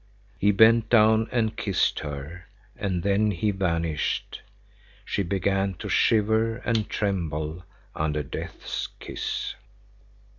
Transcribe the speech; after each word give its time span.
He 0.39 0.49
bent 0.49 0.89
down 0.89 1.29
and 1.31 1.55
kissed 1.55 1.99
her, 1.99 2.47
and 2.75 3.03
then 3.03 3.29
he 3.29 3.51
vanished; 3.51 4.41
she 5.05 5.21
began 5.21 5.75
to 5.75 5.89
shiver 5.89 6.55
and 6.65 6.89
tremble 6.89 7.65
under 7.93 8.23
Death's 8.23 8.87
kiss. 8.99 9.53